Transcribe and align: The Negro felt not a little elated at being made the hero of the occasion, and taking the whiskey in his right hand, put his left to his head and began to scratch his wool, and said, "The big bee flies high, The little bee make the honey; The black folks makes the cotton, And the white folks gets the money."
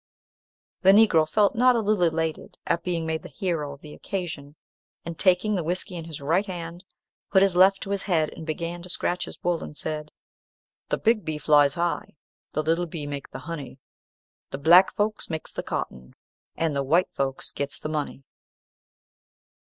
The 0.81 0.93
Negro 0.93 1.29
felt 1.29 1.53
not 1.53 1.75
a 1.75 1.79
little 1.79 2.01
elated 2.05 2.57
at 2.65 2.81
being 2.83 3.05
made 3.05 3.21
the 3.21 3.29
hero 3.29 3.71
of 3.71 3.81
the 3.81 3.93
occasion, 3.93 4.55
and 5.05 5.15
taking 5.15 5.53
the 5.53 5.63
whiskey 5.63 5.95
in 5.95 6.05
his 6.05 6.19
right 6.19 6.47
hand, 6.47 6.83
put 7.29 7.43
his 7.43 7.55
left 7.55 7.83
to 7.83 7.91
his 7.91 8.01
head 8.01 8.31
and 8.33 8.43
began 8.43 8.81
to 8.81 8.89
scratch 8.89 9.25
his 9.25 9.37
wool, 9.43 9.63
and 9.63 9.77
said, 9.77 10.09
"The 10.89 10.97
big 10.97 11.23
bee 11.23 11.37
flies 11.37 11.75
high, 11.75 12.15
The 12.53 12.63
little 12.63 12.87
bee 12.87 13.05
make 13.05 13.29
the 13.29 13.37
honey; 13.45 13.77
The 14.49 14.57
black 14.57 14.91
folks 14.95 15.29
makes 15.29 15.51
the 15.51 15.61
cotton, 15.61 16.15
And 16.57 16.75
the 16.75 16.81
white 16.81 17.13
folks 17.13 17.51
gets 17.51 17.77
the 17.77 17.87
money." 17.87 18.23